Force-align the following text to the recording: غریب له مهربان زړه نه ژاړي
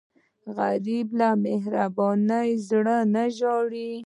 غریب 0.57 1.07
له 1.19 1.29
مهربان 1.45 2.29
زړه 2.67 2.97
نه 3.13 3.23
ژاړي 3.37 3.91